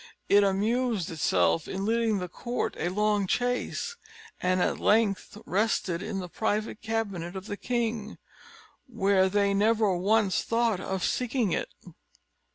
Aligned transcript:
It 0.29 0.43
amused 0.43 1.11
itself 1.11 1.67
in 1.67 1.85
leading 1.85 2.17
the 2.17 2.27
court 2.27 2.73
a 2.79 2.89
long 2.89 3.27
chase, 3.27 3.97
and 4.41 4.59
at 4.59 4.79
length 4.79 5.37
rested 5.45 6.01
in 6.01 6.17
the 6.17 6.27
private 6.27 6.81
cabinet 6.81 7.35
of 7.35 7.45
the 7.45 7.55
king, 7.55 8.17
where 8.87 9.29
they 9.29 9.53
never 9.53 9.95
once 9.95 10.41
thought 10.41 10.79
of 10.79 11.03
seeking 11.05 11.51
it. 11.51 11.69